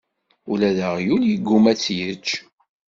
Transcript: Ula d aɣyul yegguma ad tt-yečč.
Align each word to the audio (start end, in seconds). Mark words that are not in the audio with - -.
Ula 0.51 0.69
d 0.77 0.79
aɣyul 0.87 1.23
yegguma 1.27 1.67
ad 1.71 1.77
tt-yečč. 1.77 2.27